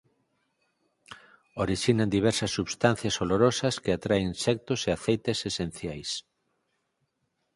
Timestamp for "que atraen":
3.83-4.23